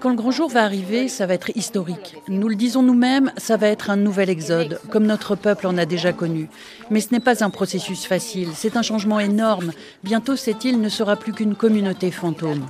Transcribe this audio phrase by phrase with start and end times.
[0.00, 2.16] Quand le grand jour va arriver, ça va être historique.
[2.28, 5.86] Nous le disons nous-mêmes, ça va être un nouvel exode, comme notre peuple en a
[5.86, 6.48] déjà connu.
[6.90, 9.72] Mais ce n'est pas un processus facile, c'est un changement énorme.
[10.04, 12.66] Bientôt, cette île ne sera plus qu'une communauté fantôme.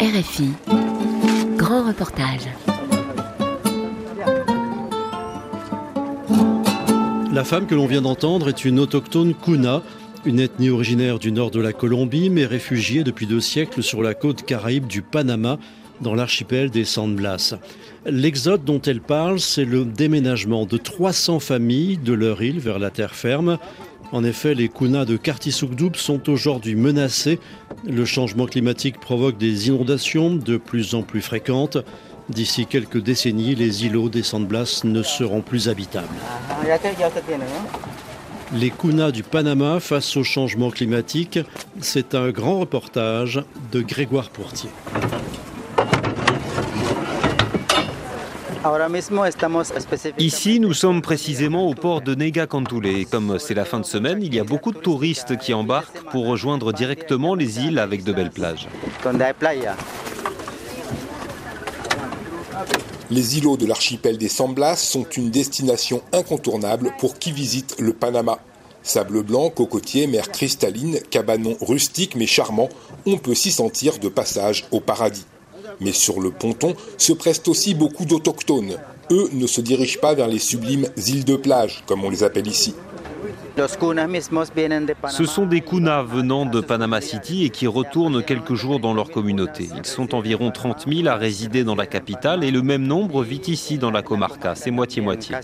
[0.00, 0.50] RFI,
[1.56, 2.48] grand reportage.
[7.36, 9.82] La femme que l'on vient d'entendre est une autochtone Kuna,
[10.24, 14.14] une ethnie originaire du nord de la Colombie, mais réfugiée depuis deux siècles sur la
[14.14, 15.58] côte caraïbe du Panama,
[16.00, 17.52] dans l'archipel des San Blas.
[18.06, 22.88] L'exode dont elle parle, c'est le déménagement de 300 familles de leur île vers la
[22.88, 23.58] terre ferme.
[24.12, 27.38] En effet, les Kuna de Kartisukdub sont aujourd'hui menacés.
[27.86, 31.76] Le changement climatique provoque des inondations de plus en plus fréquentes.
[32.28, 36.06] D'ici quelques décennies, les îlots des San Blas ne seront plus habitables.
[38.54, 41.38] Les Kunas du Panama face au changement climatique,
[41.80, 44.70] c'est un grand reportage de Grégoire Pourtier.
[50.18, 52.46] Ici, nous sommes précisément au port de Nega
[52.84, 56.02] Et comme c'est la fin de semaine, il y a beaucoup de touristes qui embarquent
[56.10, 58.68] pour rejoindre directement les îles avec de belles plages.
[63.10, 68.38] Les îlots de l'archipel des Samblas sont une destination incontournable pour qui visite le Panama.
[68.82, 72.68] Sable blanc, cocotier, mer cristalline, cabanon rustique mais charmant,
[73.04, 75.24] on peut s'y sentir de passage au paradis.
[75.80, 78.76] Mais sur le ponton se pressent aussi beaucoup d'autochtones.
[79.10, 82.48] Eux ne se dirigent pas vers les sublimes îles de plage, comme on les appelle
[82.48, 82.74] ici.
[85.08, 89.10] Ce sont des Kunas venant de Panama City et qui retournent quelques jours dans leur
[89.10, 89.68] communauté.
[89.76, 93.40] Ils sont environ 30 000 à résider dans la capitale et le même nombre vit
[93.46, 94.54] ici dans la comarca.
[94.54, 95.34] C'est moitié-moitié.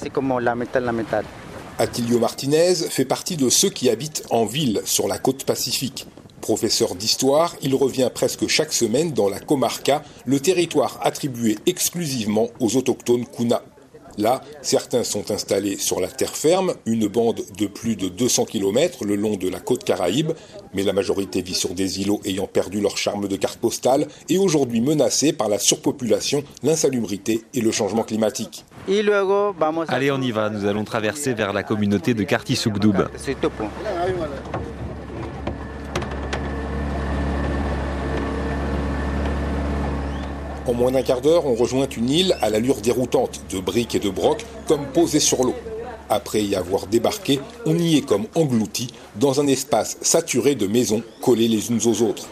[1.79, 6.07] Atilio Martinez fait partie de ceux qui habitent en ville sur la côte pacifique.
[6.43, 12.77] Professeur d'histoire, il revient presque chaque semaine dans la comarca, le territoire attribué exclusivement aux
[12.77, 13.63] autochtones Kuna.
[14.19, 19.05] Là, certains sont installés sur la terre ferme, une bande de plus de 200 km
[19.05, 20.33] le long de la côte caraïbe,
[20.75, 24.39] mais la majorité vit sur des îlots ayant perdu leur charme de carte postale et
[24.39, 28.65] aujourd'hui menacés par la surpopulation, l'insalubrité et le changement climatique.
[29.89, 32.97] Allez, on y va, nous allons traverser vers la communauté de Kartisukdub.
[40.65, 43.99] En moins d'un quart d'heure, on rejoint une île à l'allure déroutante, de briques et
[43.99, 45.57] de brocs, comme posée sur l'eau.
[46.09, 51.03] Après y avoir débarqué, on y est comme englouti dans un espace saturé de maisons
[51.21, 52.29] collées les unes aux autres.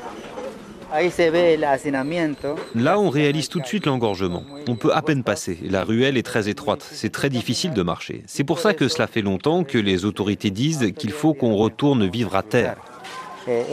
[2.75, 4.43] Là, on réalise tout de suite l'engorgement.
[4.69, 5.59] On peut à peine passer.
[5.63, 6.89] La ruelle est très étroite.
[6.93, 8.23] C'est très difficile de marcher.
[8.27, 12.09] C'est pour ça que cela fait longtemps que les autorités disent qu'il faut qu'on retourne
[12.09, 12.77] vivre à terre.
[13.49, 13.65] Et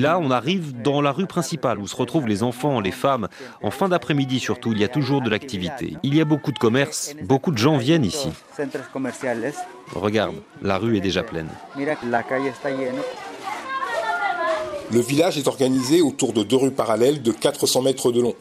[0.00, 3.28] là, on arrive dans la rue principale où se retrouvent les enfants, les femmes.
[3.62, 5.96] En fin d'après-midi surtout, il y a toujours de l'activité.
[6.02, 8.28] Il y a beaucoup de commerces, beaucoup de gens viennent ici.
[9.94, 11.48] Regarde, la rue est déjà pleine.
[14.90, 18.34] Le village est organisé autour de deux rues parallèles de 400 mètres de long.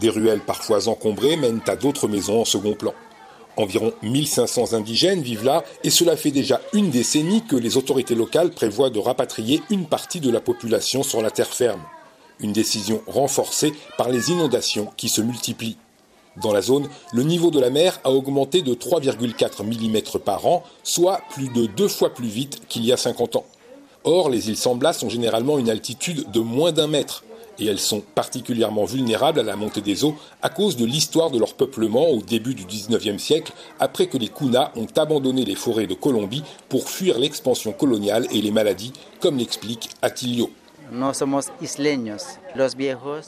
[0.00, 2.92] Des ruelles parfois encombrées mènent à d'autres maisons en second plan.
[3.56, 8.50] Environ 1500 indigènes vivent là et cela fait déjà une décennie que les autorités locales
[8.50, 11.82] prévoient de rapatrier une partie de la population sur la terre ferme.
[12.40, 15.76] Une décision renforcée par les inondations qui se multiplient.
[16.42, 20.64] Dans la zone, le niveau de la mer a augmenté de 3,4 mm par an,
[20.82, 23.46] soit plus de deux fois plus vite qu'il y a 50 ans.
[24.02, 27.22] Or, les îles Samblas ont généralement une altitude de moins d'un mètre,
[27.58, 31.38] et elles sont particulièrement vulnérables à la montée des eaux à cause de l'histoire de
[31.38, 35.86] leur peuplement au début du 19e siècle, après que les Kunas ont abandonné les forêts
[35.86, 40.50] de Colombie pour fuir l'expansion coloniale et les maladies, comme l'explique Attilio.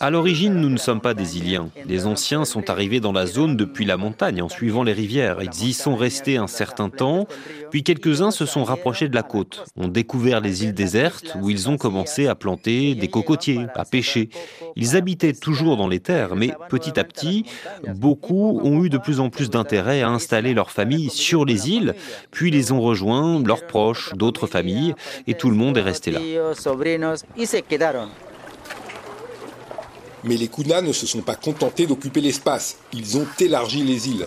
[0.00, 1.68] À l'origine, nous ne sommes pas des Iliens.
[1.86, 5.38] Les anciens sont arrivés dans la zone depuis la montagne en suivant les rivières.
[5.42, 7.26] Ils y sont restés un certain temps,
[7.70, 11.68] puis quelques-uns se sont rapprochés de la côte, ont découvert les îles désertes où ils
[11.68, 14.28] ont commencé à planter des cocotiers, à pêcher.
[14.76, 17.44] Ils habitaient toujours dans les terres, mais petit à petit,
[17.96, 21.94] beaucoup ont eu de plus en plus d'intérêt à installer leurs familles sur les îles,
[22.30, 24.94] puis les ont rejoints, leurs proches, d'autres familles,
[25.26, 26.20] et tout le monde est resté là.
[30.26, 34.26] Mais les Kunas ne se sont pas contentés d'occuper l'espace, ils ont élargi les îles.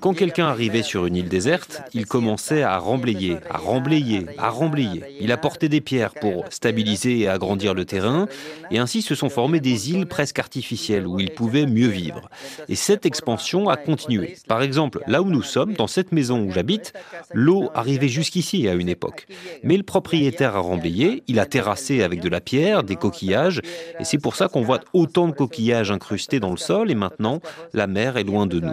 [0.00, 5.04] Quand quelqu'un arrivait sur une île déserte, il commençait à remblayer, à remblayer, à remblayer.
[5.20, 8.26] Il apportait des pierres pour stabiliser et agrandir le terrain,
[8.70, 12.28] et ainsi se sont formées des îles presque artificielles où il pouvait mieux vivre.
[12.68, 14.36] Et cette expansion a continué.
[14.48, 16.92] Par exemple, là où nous sommes, dans cette maison où j'habite,
[17.32, 19.26] l'eau arrivait jusqu'ici à une époque.
[19.62, 23.60] Mais le propriétaire a remblayé, il a terrassé avec de la pierre, des coquillages,
[24.00, 27.40] et c'est pour ça qu'on voit autant de coquillages incrustés dans le sol, et maintenant,
[27.72, 28.63] la mer est loin de nous.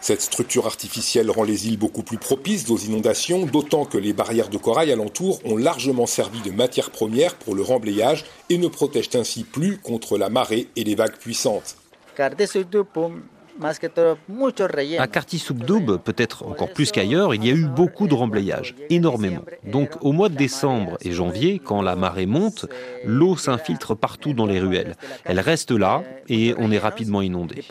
[0.00, 4.48] Cette structure artificielle rend les îles beaucoup plus propices aux inondations, d'autant que les barrières
[4.48, 9.14] de corail alentour ont largement servi de matière première pour le remblayage et ne protègent
[9.14, 11.76] ainsi plus contre la marée et les vagues puissantes.
[14.98, 19.42] À Kartisubdoub, peut-être encore plus qu'ailleurs, il y a eu beaucoup de remblayage, énormément.
[19.64, 22.66] Donc au mois de décembre et janvier, quand la marée monte,
[23.04, 24.96] l'eau s'infiltre partout dans les ruelles.
[25.24, 27.62] Elle reste là et on est rapidement inondé.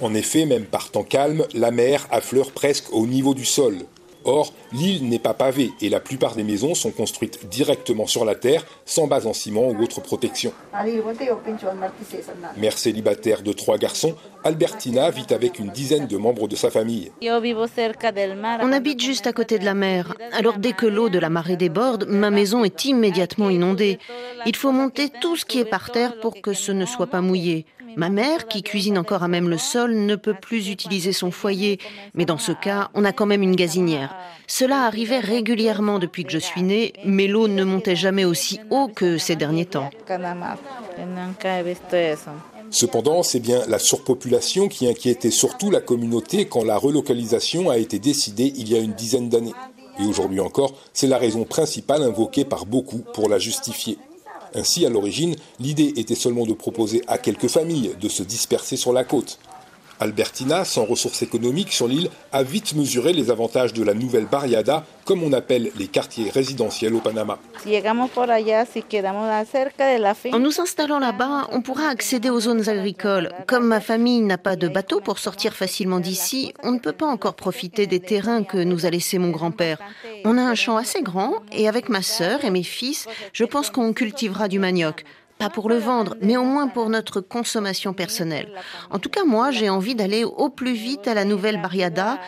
[0.00, 3.76] En effet, même par temps calme, la mer affleure presque au niveau du sol.
[4.24, 8.34] Or, l'île n'est pas pavée et la plupart des maisons sont construites directement sur la
[8.34, 10.52] terre, sans base en ciment ou autre protection.
[12.56, 17.10] Mère célibataire de trois garçons, Albertina vit avec une dizaine de membres de sa famille.
[17.22, 20.14] On habite juste à côté de la mer.
[20.32, 23.98] Alors dès que l'eau de la marée déborde, ma maison est immédiatement inondée.
[24.46, 27.20] Il faut monter tout ce qui est par terre pour que ce ne soit pas
[27.20, 27.66] mouillé.
[27.96, 31.78] Ma mère, qui cuisine encore à même le sol, ne peut plus utiliser son foyer,
[32.14, 34.14] mais dans ce cas, on a quand même une gazinière.
[34.46, 38.88] Cela arrivait régulièrement depuis que je suis née, mais l'eau ne montait jamais aussi haut
[38.88, 39.90] que ces derniers temps.
[42.70, 47.98] Cependant, c'est bien la surpopulation qui inquiétait surtout la communauté quand la relocalisation a été
[47.98, 49.54] décidée il y a une dizaine d'années.
[50.00, 53.96] Et aujourd'hui encore, c'est la raison principale invoquée par beaucoup pour la justifier.
[54.54, 58.92] Ainsi, à l'origine, l'idée était seulement de proposer à quelques familles de se disperser sur
[58.92, 59.38] la côte.
[60.00, 64.84] Albertina, sans ressources économiques sur l'île, a vite mesuré les avantages de la nouvelle barriada,
[65.04, 67.38] comme on appelle les quartiers résidentiels au Panama.
[70.32, 73.30] En nous installant là-bas, on pourra accéder aux zones agricoles.
[73.46, 77.06] Comme ma famille n'a pas de bateau pour sortir facilement d'ici, on ne peut pas
[77.06, 79.78] encore profiter des terrains que nous a laissés mon grand-père.
[80.24, 83.70] On a un champ assez grand et avec ma sœur et mes fils, je pense
[83.70, 85.04] qu'on cultivera du manioc.
[85.38, 88.48] Pas pour le vendre, mais au moins pour notre consommation personnelle.
[88.90, 92.18] En tout cas, moi, j'ai envie d'aller au plus vite à la nouvelle Barriada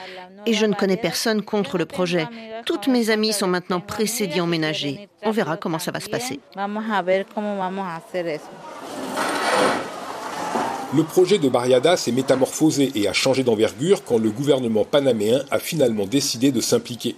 [0.44, 2.26] et je ne connais personne contre le projet.
[2.64, 5.08] Toutes mes amies sont maintenant pressées d'y emménager.
[5.22, 6.40] On verra comment ça va se passer.
[10.94, 15.58] Le projet de Barriada s'est métamorphosé et a changé d'envergure quand le gouvernement panaméen a
[15.58, 17.16] finalement décidé de s'impliquer.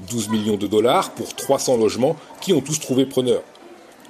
[0.00, 3.42] 12 millions de dollars pour 300 logements qui ont tous trouvé preneur.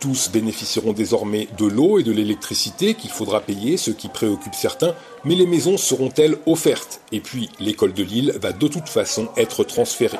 [0.01, 4.95] Tous bénéficieront désormais de l'eau et de l'électricité qu'il faudra payer, ce qui préoccupe certains,
[5.25, 7.01] mais les maisons seront-elles offertes?
[7.13, 10.19] Et puis, l'école de Lille va de toute façon être transférée.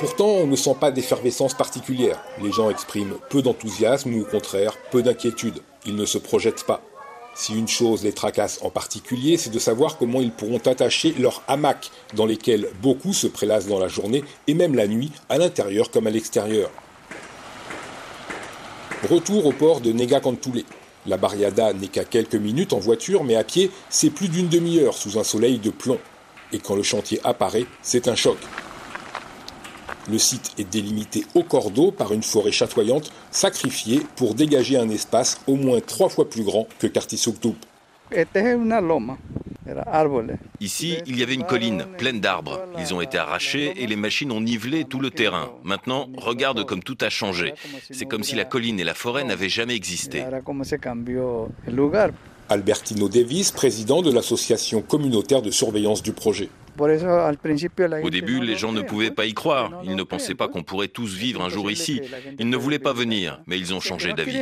[0.00, 2.22] Pourtant, on ne sent pas d'effervescence particulière.
[2.42, 5.60] Les gens expriment peu d'enthousiasme ou au contraire peu d'inquiétude.
[5.84, 6.80] Ils ne se projettent pas.
[7.40, 11.42] Si une chose les tracasse en particulier, c'est de savoir comment ils pourront attacher leurs
[11.48, 15.90] hamacs, dans lesquels beaucoup se prélassent dans la journée et même la nuit, à l'intérieur
[15.90, 16.70] comme à l'extérieur.
[19.08, 20.66] Retour au port de Negacantoulé.
[21.06, 24.92] La barriada n'est qu'à quelques minutes en voiture, mais à pied, c'est plus d'une demi-heure
[24.92, 25.98] sous un soleil de plomb.
[26.52, 28.36] Et quand le chantier apparaît, c'est un choc.
[30.08, 35.40] Le site est délimité au cordeau par une forêt chatoyante sacrifiée pour dégager un espace
[35.46, 37.56] au moins trois fois plus grand que Kartisuktup.
[40.60, 42.60] Ici, il y avait une colline pleine d'arbres.
[42.78, 45.50] Ils ont été arrachés et les machines ont nivelé tout le terrain.
[45.62, 47.54] Maintenant, regarde comme tout a changé.
[47.90, 50.24] C'est comme si la colline et la forêt n'avaient jamais existé.
[52.48, 56.48] Albertino Davis, président de l'association communautaire de surveillance du projet.
[56.80, 59.82] Au début, les gens ne pouvaient pas y croire.
[59.84, 62.00] Ils ne pensaient pas qu'on pourrait tous vivre un jour ici.
[62.38, 64.32] Ils ne voulaient pas venir, mais ils ont changé d'avis.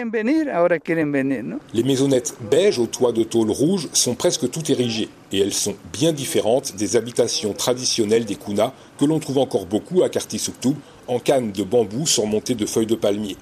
[1.75, 5.75] Les maisonnettes beige au toit de tôle rouge sont presque toutes érigées et elles sont
[5.93, 10.71] bien différentes des habitations traditionnelles des Kuna que l'on trouve encore beaucoup à Kartisuktu
[11.07, 13.37] en canne de bambou surmontée de feuilles de palmier.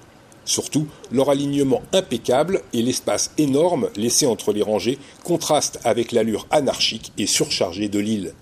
[0.44, 7.12] Surtout, leur alignement impeccable et l'espace énorme laissé entre les rangées contrastent avec l'allure anarchique
[7.18, 8.32] et surchargée de l'île.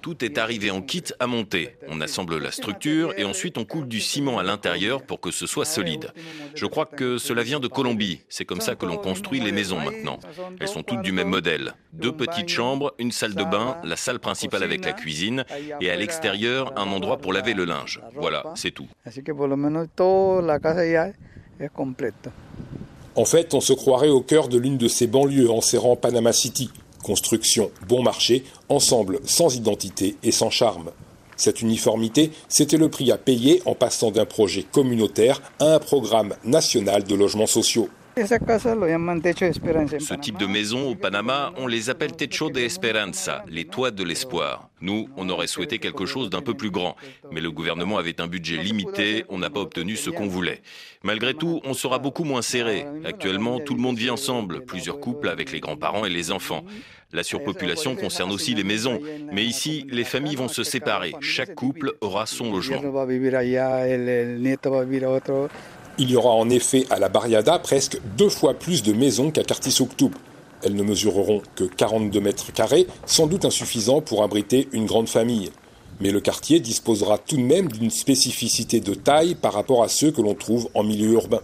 [0.00, 1.76] Tout est arrivé en kit à monter.
[1.88, 5.46] On assemble la structure et ensuite on coule du ciment à l'intérieur pour que ce
[5.46, 6.12] soit solide.
[6.54, 8.20] Je crois que cela vient de Colombie.
[8.28, 10.18] C'est comme ça que l'on construit les maisons maintenant.
[10.60, 11.74] Elles sont toutes du même modèle.
[11.92, 15.44] Deux petites chambres, une salle de bain, la salle principale avec la cuisine
[15.80, 18.00] et à l'extérieur un endroit pour laver le linge.
[18.14, 18.88] Voilà, c'est tout.
[23.14, 26.70] En fait, on se croirait au cœur de l'une de ces banlieues enserrant Panama City.
[27.02, 30.90] Construction, bon marché, ensemble sans identité et sans charme.
[31.36, 36.34] Cette uniformité, c'était le prix à payer en passant d'un projet communautaire à un programme
[36.44, 37.88] national de logements sociaux.
[40.00, 44.04] Ce type de maison au Panama, on les appelle techo de esperanza, les toits de
[44.04, 44.68] l'espoir.
[44.82, 46.94] Nous, on aurait souhaité quelque chose d'un peu plus grand,
[47.30, 50.60] mais le gouvernement avait un budget limité, on n'a pas obtenu ce qu'on voulait.
[51.02, 52.84] Malgré tout, on sera beaucoup moins serré.
[53.06, 56.64] Actuellement, tout le monde vit ensemble, plusieurs couples avec les grands-parents et les enfants.
[57.12, 59.00] La surpopulation concerne aussi les maisons,
[59.32, 61.14] mais ici, les familles vont se séparer.
[61.20, 62.82] Chaque couple aura son logement.
[65.98, 69.42] Il y aura en effet à la Barriada presque deux fois plus de maisons qu'à
[69.42, 70.12] Kartisuktuk.
[70.62, 75.50] Elles ne mesureront que 42 mètres carrés, sans doute insuffisant pour abriter une grande famille.
[76.00, 80.10] Mais le quartier disposera tout de même d'une spécificité de taille par rapport à ceux
[80.10, 81.40] que l'on trouve en milieu urbain.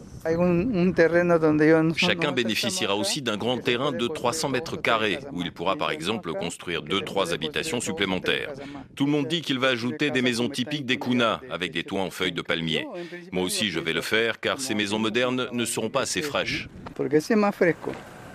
[1.97, 6.33] Chacun bénéficiera aussi d'un grand terrain de 300 mètres carrés, où il pourra par exemple
[6.33, 8.53] construire deux, trois habitations supplémentaires.
[8.95, 12.03] Tout le monde dit qu'il va ajouter des maisons typiques des Kuna, avec des toits
[12.03, 12.87] en feuilles de palmier.
[13.33, 16.69] Moi aussi je vais le faire, car ces maisons modernes ne seront pas assez fraîches.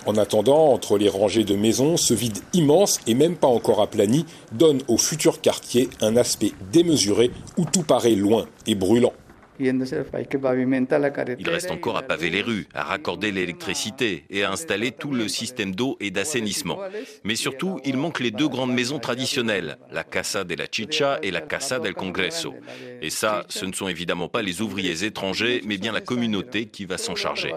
[0.06, 4.26] En attendant, entre les rangées de maisons, ce vide immense et même pas encore aplani
[4.52, 9.14] donne au futur quartier un aspect démesuré où tout paraît loin et brûlant.
[9.60, 15.28] Il reste encore à paver les rues, à raccorder l'électricité et à installer tout le
[15.28, 16.80] système d'eau et d'assainissement.
[17.24, 21.32] Mais surtout, il manque les deux grandes maisons traditionnelles, la Casa de la Chicha et
[21.32, 22.54] la Casa del Congreso.
[23.02, 26.86] Et ça, ce ne sont évidemment pas les ouvriers étrangers, mais bien la communauté qui
[26.86, 27.52] va s'en charger.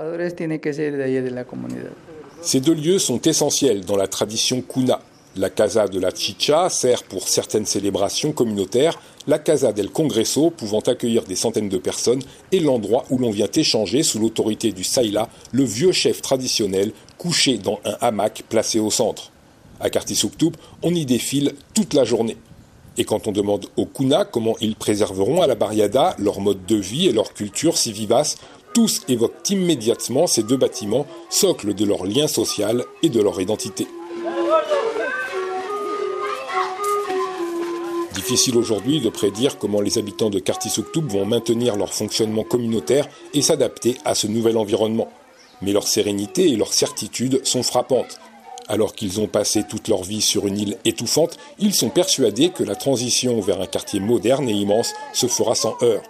[2.43, 5.01] Ces deux lieux sont essentiels dans la tradition kuna.
[5.39, 10.81] La Casa de la Chicha sert pour certaines célébrations communautaires, la Casa del Congreso pouvant
[10.81, 15.29] accueillir des centaines de personnes et l'endroit où l'on vient échanger sous l'autorité du Saïla,
[15.53, 19.31] le vieux chef traditionnel couché dans un hamac placé au centre.
[19.79, 22.39] À Kartisuktup, on y défile toute la journée.
[22.97, 26.77] Et quand on demande aux Kuna comment ils préserveront à la Barriada leur mode de
[26.77, 28.37] vie et leur culture si vivace,
[28.73, 33.87] tous évoquent immédiatement ces deux bâtiments, socle de leur lien social et de leur identité.
[38.27, 43.41] Difficile aujourd'hui de prédire comment les habitants de Kartisuktup vont maintenir leur fonctionnement communautaire et
[43.41, 45.13] s'adapter à ce nouvel environnement.
[45.63, 48.19] Mais leur sérénité et leur certitude sont frappantes.
[48.67, 52.65] Alors qu'ils ont passé toute leur vie sur une île étouffante, ils sont persuadés que
[52.65, 56.03] la transition vers un quartier moderne et immense se fera sans heurts.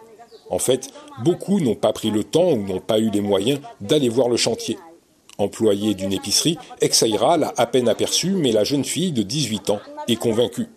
[0.49, 0.89] En fait,
[1.23, 4.39] beaucoup n'ont pas pris le temps ou n'ont pas eu les moyens d'aller voir le
[4.39, 4.79] chantier.
[5.37, 9.81] Employée d'une épicerie, Exaira l'a à peine aperçue, mais la jeune fille de 18 ans
[10.09, 10.69] est convaincue.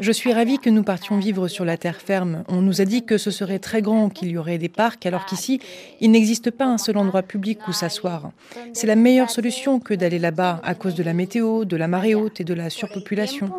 [0.00, 2.44] Je suis ravie que nous partions vivre sur la terre ferme.
[2.48, 5.24] On nous a dit que ce serait très grand, qu'il y aurait des parcs, alors
[5.26, 5.60] qu'ici,
[6.00, 8.30] il n'existe pas un seul endroit public où s'asseoir.
[8.72, 12.14] C'est la meilleure solution que d'aller là-bas à cause de la météo, de la marée
[12.14, 13.50] haute et de la surpopulation.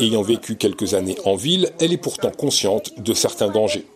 [0.00, 3.86] Ayant vécu quelques années en ville, elle est pourtant consciente de certains dangers.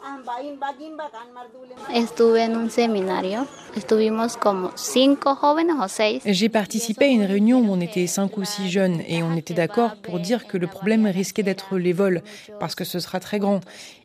[6.25, 9.55] J'ai participé à une réunion où on était cinq ou six jeunes et on était
[9.55, 12.23] d'accord pour dire que le problème risquait d'être les vols
[12.61, 13.61] parce que ce sera très grand.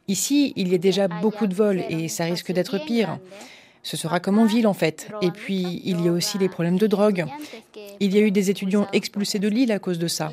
[0.08, 3.18] Ici, il y a déjà beaucoup de vols et ça risque d'être pire.
[3.84, 5.10] Ce sera comme en ville en fait.
[5.22, 7.26] Et puis, il y a aussi les problèmes de drogue.
[8.00, 10.32] Il y a eu des étudiants expulsés de l'île à cause de ça.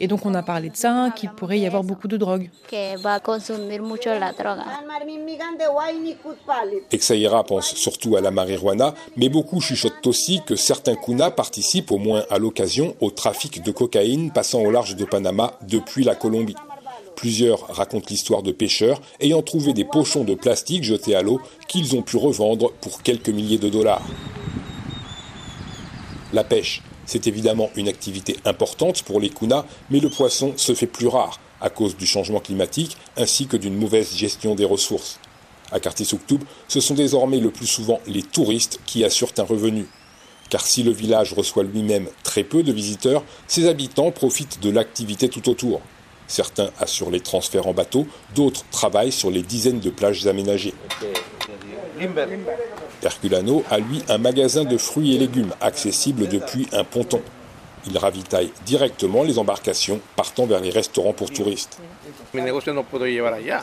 [0.00, 2.50] Et donc on a parlé de ça, qu'il pourrait y avoir beaucoup de drogue.
[6.92, 11.98] Exaïra pense surtout à la marijuana, mais beaucoup chuchotent aussi que certains Kuna participent au
[11.98, 16.56] moins à l'occasion au trafic de cocaïne passant au large de Panama depuis la Colombie.
[17.16, 21.96] Plusieurs racontent l'histoire de pêcheurs ayant trouvé des pochons de plastique jetés à l'eau qu'ils
[21.96, 24.06] ont pu revendre pour quelques milliers de dollars.
[26.32, 30.86] La pêche, c'est évidemment une activité importante pour les kunas, mais le poisson se fait
[30.86, 35.18] plus rare à cause du changement climatique ainsi que d'une mauvaise gestion des ressources.
[35.72, 39.86] À Kartisuktoub, ce sont désormais le plus souvent les touristes qui assurent un revenu.
[40.50, 45.30] Car si le village reçoit lui-même très peu de visiteurs, ses habitants profitent de l'activité
[45.30, 45.80] tout autour.
[46.26, 50.74] Certains assurent les transferts en bateau, d'autres travaillent sur les dizaines de plages aménagées.
[53.02, 57.20] Herculano a lui un magasin de fruits et légumes accessible depuis un ponton.
[57.90, 61.80] Il ravitaille directement les embarcations partant vers les restaurants pour touristes.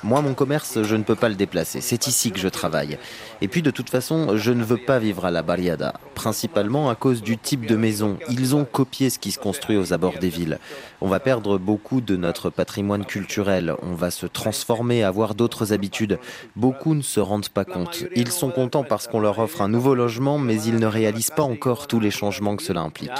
[0.03, 1.79] Moi, mon commerce, je ne peux pas le déplacer.
[1.82, 2.98] C'est ici que je travaille.
[3.41, 6.96] Et puis, de toute façon, je ne veux pas vivre à la Barriada, principalement à
[6.96, 8.17] cause du type de maison.
[8.29, 10.58] Ils ont copié ce qui se construit aux abords des villes.
[11.01, 13.75] On va perdre beaucoup de notre patrimoine culturel.
[13.84, 16.17] On va se transformer, avoir d'autres habitudes.
[16.55, 18.03] Beaucoup ne se rendent pas compte.
[18.15, 21.44] Ils sont contents parce qu'on leur offre un nouveau logement, mais ils ne réalisent pas
[21.44, 23.12] encore tous les changements que cela implique.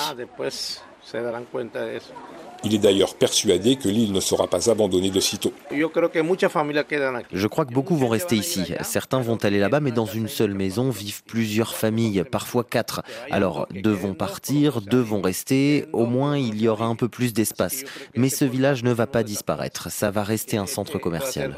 [2.63, 5.53] Il est d'ailleurs persuadé que l'île ne sera pas abandonnée de sitôt.
[5.71, 8.63] Je crois que beaucoup vont rester ici.
[8.81, 13.03] Certains vont aller là-bas, mais dans une seule maison vivent plusieurs familles, parfois quatre.
[13.29, 15.85] Alors, deux vont partir, deux vont rester.
[15.93, 17.83] Au moins, il y aura un peu plus d'espace.
[18.15, 19.91] Mais ce village ne va pas disparaître.
[19.91, 21.55] Ça va rester un centre commercial.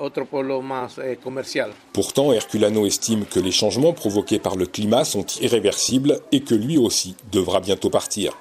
[1.93, 6.77] Pourtant, Herculano estime que les changements provoqués par le climat sont irréversibles et que lui
[6.77, 8.33] aussi devra bientôt partir.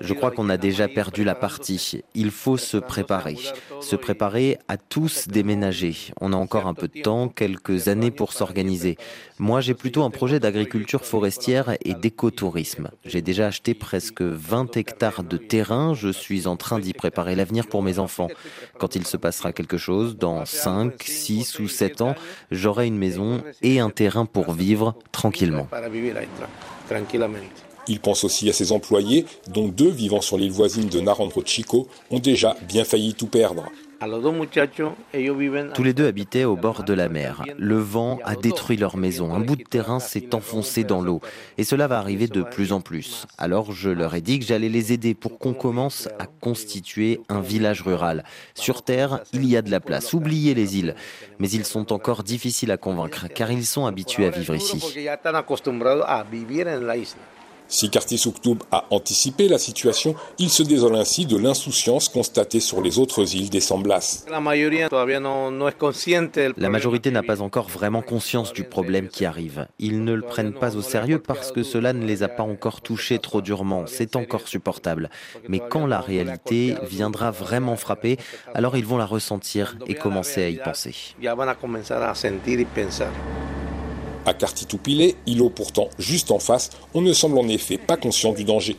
[0.00, 2.02] Je crois qu'on a déjà perdu la partie.
[2.14, 3.36] Il faut se préparer.
[3.80, 5.96] Se préparer à tous déménager.
[6.20, 8.96] On a encore un peu de temps, quelques années pour s'organiser.
[9.38, 12.90] Moi, j'ai plutôt un projet d'agriculture forestière et d'écotourisme.
[13.04, 15.94] J'ai déjà acheté presque 20 hectares de terrain.
[15.94, 18.28] Je suis en train d'y préparer l'avenir pour mes enfants.
[18.78, 22.14] Quand il se passera quelque chose, dans 5, 6 ou 7 ans,
[22.50, 25.68] j'aurai une maison et un terrain pour vivre tranquillement.
[27.88, 31.88] Il pense aussi à ses employés, dont deux vivant sur l'île voisine de Narandro Chico
[32.10, 33.66] ont déjà bien failli tout perdre.
[35.74, 37.44] Tous les deux habitaient au bord de la mer.
[37.56, 39.32] Le vent a détruit leur maison.
[39.32, 41.20] Un bout de terrain s'est enfoncé dans l'eau.
[41.56, 43.26] Et cela va arriver de plus en plus.
[43.38, 47.40] Alors je leur ai dit que j'allais les aider pour qu'on commence à constituer un
[47.40, 48.24] village rural.
[48.54, 50.12] Sur Terre, il y a de la place.
[50.12, 50.94] Oubliez les îles.
[51.38, 54.82] Mais ils sont encore difficiles à convaincre car ils sont habitués à vivre ici.
[57.68, 62.80] Si Karti Souktoub a anticipé la situation, il se désole ainsi de l'insouciance constatée sur
[62.80, 64.24] les autres îles des Samblas.
[64.30, 64.40] La
[66.70, 69.66] majorité n'a pas encore vraiment conscience du problème qui arrive.
[69.78, 72.80] Ils ne le prennent pas au sérieux parce que cela ne les a pas encore
[72.82, 73.84] touchés trop durement.
[73.86, 75.10] C'est encore supportable.
[75.48, 78.16] Mais quand la réalité viendra vraiment frapper,
[78.54, 80.94] alors ils vont la ressentir et commencer à y penser.
[84.26, 88.42] À Cartitoupilé, îlot pourtant juste en face, on ne semble en effet pas conscient du
[88.42, 88.76] danger.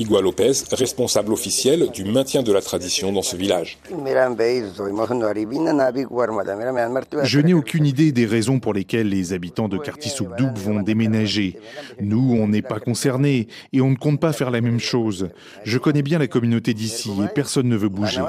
[0.00, 3.76] Igua Lopez, responsable officiel du maintien de la tradition dans ce village.
[7.22, 11.58] Je n'ai aucune idée des raisons pour lesquelles les habitants de Kartisoukdoub vont déménager.
[12.00, 15.28] Nous, on n'est pas concernés et on ne compte pas faire la même chose.
[15.64, 18.22] Je connais bien la communauté d'ici et personne ne veut bouger.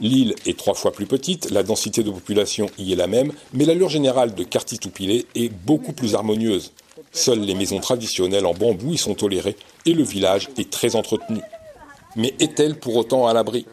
[0.00, 3.66] L'île est trois fois plus petite, la densité de population y est la même, mais
[3.66, 6.72] l'allure générale de Kartitoupilé est beaucoup plus harmonieuse.
[7.14, 11.40] Seules les maisons traditionnelles en bambou y sont tolérées et le village est très entretenu.
[12.16, 13.66] Mais est-elle pour autant à l'abri?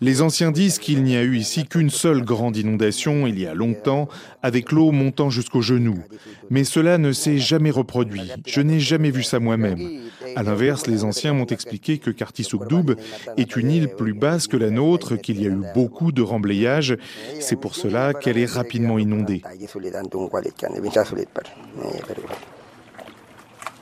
[0.00, 3.54] Les anciens disent qu'il n'y a eu ici qu'une seule grande inondation il y a
[3.54, 4.08] longtemps,
[4.42, 6.02] avec l'eau montant jusqu'aux genoux.
[6.50, 8.32] Mais cela ne s'est jamais reproduit.
[8.46, 10.00] Je n'ai jamais vu ça moi-même.
[10.36, 12.96] À l'inverse, les anciens m'ont expliqué que Kartisoukdoub
[13.36, 16.96] est une île plus basse que la nôtre, qu'il y a eu beaucoup de remblayage.
[17.40, 19.42] C'est pour cela qu'elle est rapidement inondée.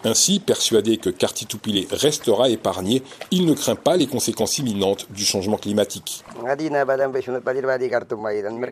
[0.07, 5.57] Ainsi, persuadé que Cartitoupilé restera épargné, il ne craint pas les conséquences imminentes du changement
[5.57, 6.23] climatique.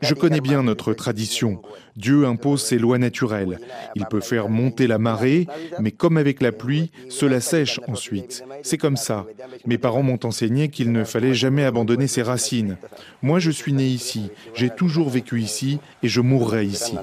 [0.00, 1.60] Je connais bien notre tradition.
[1.96, 3.58] Dieu impose ses lois naturelles.
[3.96, 5.48] Il peut faire monter la marée,
[5.80, 8.44] mais comme avec la pluie, cela sèche ensuite.
[8.62, 9.26] C'est comme ça.
[9.66, 12.76] Mes parents m'ont enseigné qu'il ne fallait jamais abandonner ses racines.
[13.22, 16.94] Moi, je suis né ici, j'ai toujours vécu ici et je mourrai ici.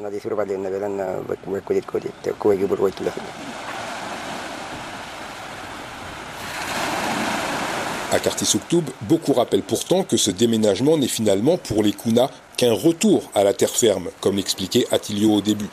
[8.13, 13.24] À Kartisouktoub, beaucoup rappellent pourtant que ce déménagement n'est finalement pour les Kuna qu'un retour
[13.34, 15.69] à la terre ferme, comme l'expliquait Attilio au début.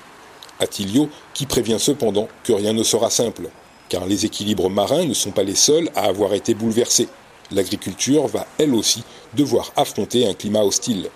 [0.60, 3.48] Attilio qui prévient cependant que rien ne sera simple,
[3.88, 7.08] car les équilibres marins ne sont pas les seuls à avoir été bouleversés.
[7.50, 9.02] L'agriculture va elle aussi
[9.34, 11.10] devoir affronter un climat hostile.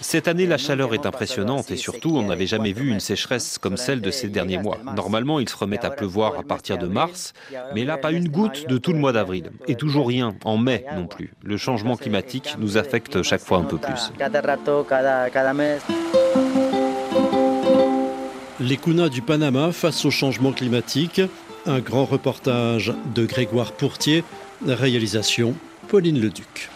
[0.00, 3.76] Cette année, la chaleur est impressionnante et surtout, on n'avait jamais vu une sécheresse comme
[3.76, 4.78] celle de ces derniers mois.
[4.94, 7.32] Normalement, il se remet à pleuvoir à partir de mars,
[7.74, 9.50] mais là, pas une goutte de tout le mois d'avril.
[9.68, 11.32] Et toujours rien en mai non plus.
[11.42, 14.12] Le changement climatique nous affecte chaque fois un peu plus.
[18.60, 21.20] Les Kunas du Panama face au changement climatique.
[21.66, 24.24] Un grand reportage de Grégoire Pourtier.
[24.66, 25.54] Réalisation
[25.88, 26.70] Pauline Leduc.